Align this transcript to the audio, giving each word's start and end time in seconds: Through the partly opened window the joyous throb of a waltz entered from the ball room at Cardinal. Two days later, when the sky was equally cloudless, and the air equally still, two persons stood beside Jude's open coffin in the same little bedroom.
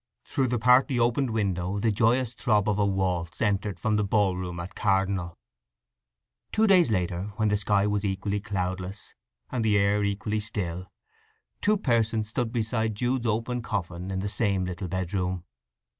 Through 0.25 0.47
the 0.47 0.57
partly 0.57 0.97
opened 0.97 1.29
window 1.29 1.77
the 1.77 1.91
joyous 1.91 2.33
throb 2.33 2.67
of 2.67 2.79
a 2.79 2.85
waltz 2.87 3.39
entered 3.39 3.79
from 3.79 3.97
the 3.97 4.03
ball 4.03 4.35
room 4.35 4.59
at 4.59 4.73
Cardinal. 4.73 5.37
Two 6.51 6.65
days 6.65 6.89
later, 6.89 7.31
when 7.35 7.49
the 7.49 7.57
sky 7.57 7.85
was 7.85 8.03
equally 8.03 8.39
cloudless, 8.39 9.13
and 9.51 9.63
the 9.63 9.77
air 9.77 10.03
equally 10.03 10.39
still, 10.39 10.87
two 11.61 11.77
persons 11.77 12.29
stood 12.29 12.51
beside 12.51 12.95
Jude's 12.95 13.27
open 13.27 13.61
coffin 13.61 14.09
in 14.09 14.21
the 14.21 14.27
same 14.27 14.65
little 14.65 14.87
bedroom. 14.87 15.43